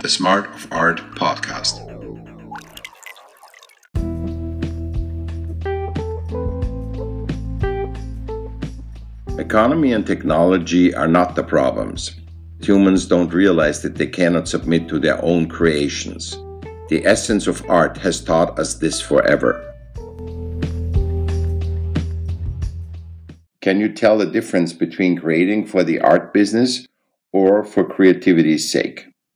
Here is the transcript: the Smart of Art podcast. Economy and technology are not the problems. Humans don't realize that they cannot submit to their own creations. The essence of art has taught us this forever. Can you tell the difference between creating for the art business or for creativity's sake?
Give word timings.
the 0.00 0.08
Smart 0.08 0.46
of 0.54 0.66
Art 0.72 0.98
podcast. 1.14 1.86
Economy 9.38 9.92
and 9.92 10.06
technology 10.06 10.94
are 10.94 11.06
not 11.06 11.36
the 11.36 11.42
problems. 11.42 12.18
Humans 12.62 13.08
don't 13.08 13.34
realize 13.34 13.82
that 13.82 13.96
they 13.96 14.06
cannot 14.06 14.48
submit 14.48 14.88
to 14.88 14.98
their 14.98 15.22
own 15.22 15.48
creations. 15.48 16.30
The 16.88 17.04
essence 17.04 17.46
of 17.46 17.68
art 17.68 17.98
has 17.98 18.24
taught 18.24 18.58
us 18.58 18.76
this 18.76 19.02
forever. 19.02 19.62
Can 23.60 23.80
you 23.80 23.92
tell 23.92 24.16
the 24.16 24.30
difference 24.32 24.72
between 24.72 25.20
creating 25.20 25.66
for 25.66 25.84
the 25.84 26.00
art 26.00 26.32
business 26.32 26.86
or 27.32 27.62
for 27.64 27.84
creativity's 27.84 28.72
sake? 28.72 29.09